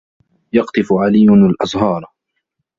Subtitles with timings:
[0.53, 2.05] يَقْطِفُ عَلِيٌّ الْأَزْهَارَ.